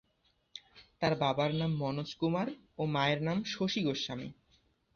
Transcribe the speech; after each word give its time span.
তার 1.01 1.13
বাবার 1.15 1.51
নাম 1.53 1.71
মনোজ 1.77 2.09
কুমার 2.19 2.47
ও 2.77 2.83
মায়ের 2.85 3.19
নাম 3.21 3.37
শশী 3.45 3.81
গোস্বামী। 3.83 4.27